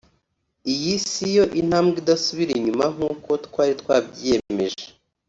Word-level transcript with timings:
iyi 0.73 0.93
siyo 1.09 1.43
intambwe 1.61 1.95
idasubira 2.01 2.51
inyuma 2.57 2.85
nkuko 2.95 3.29
twari 3.45 3.73
twabyiyemeje 3.81 4.85